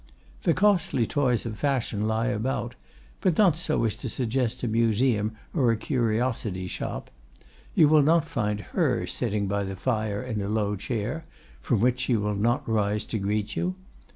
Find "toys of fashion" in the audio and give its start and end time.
1.05-2.07